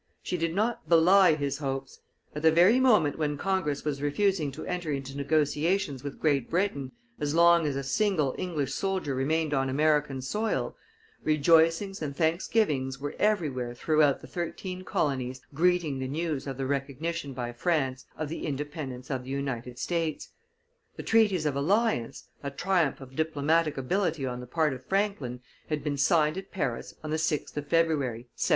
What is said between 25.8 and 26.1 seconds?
been